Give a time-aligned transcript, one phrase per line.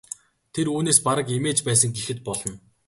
[0.53, 2.53] Тэр үүнээс бараг эмээж байсан гэхэд болно.